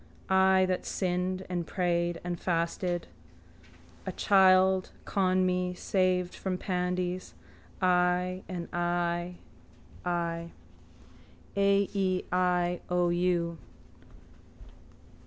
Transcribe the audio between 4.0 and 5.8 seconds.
A child Conmee